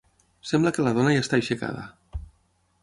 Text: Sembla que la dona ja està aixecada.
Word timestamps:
Sembla 0.51 0.71
que 0.77 0.85
la 0.87 0.93
dona 0.99 1.13
ja 1.17 1.21
està 1.25 1.39
aixecada. 1.39 1.87